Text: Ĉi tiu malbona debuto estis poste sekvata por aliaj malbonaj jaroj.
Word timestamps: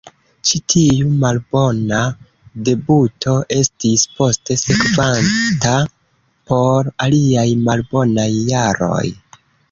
Ĉi 0.49 0.59
tiu 0.73 1.09
malbona 1.23 1.97
debuto 2.69 3.33
estis 3.57 4.05
poste 4.19 4.57
sekvata 4.61 5.75
por 6.53 6.89
aliaj 7.09 7.45
malbonaj 7.69 8.27
jaroj. 8.53 9.03